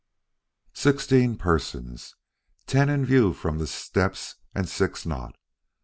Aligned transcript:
]Sixteen 0.87 1.37
persons! 1.37 2.15
Ten 2.65 2.89
in 2.89 3.05
view 3.05 3.33
from 3.33 3.59
the 3.59 3.67
steps 3.67 4.33
and 4.55 4.67
six 4.67 5.05
not. 5.05 5.35